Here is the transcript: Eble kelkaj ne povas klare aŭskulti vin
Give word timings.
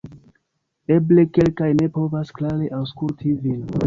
Eble 0.95 1.25
kelkaj 1.37 1.67
ne 1.81 1.89
povas 1.97 2.31
klare 2.39 2.71
aŭskulti 2.79 3.35
vin 3.45 3.61